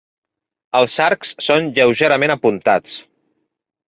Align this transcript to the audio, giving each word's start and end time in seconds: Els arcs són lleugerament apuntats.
Els 0.77 0.95
arcs 1.07 1.33
són 1.47 1.69
lleugerament 1.75 2.33
apuntats. 2.37 2.97